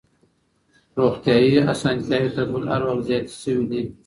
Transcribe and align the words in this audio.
روغتيايي 0.99 1.59
اسانتياوې 1.73 2.29
تر 2.35 2.45
بل 2.51 2.63
هر 2.71 2.81
وخت 2.87 3.03
زياتي 3.09 3.33
سوي 3.43 3.65
دي. 3.71 3.81